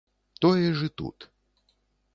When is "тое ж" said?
0.45-0.89